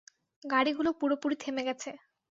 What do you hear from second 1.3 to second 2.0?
থেমে গেছে।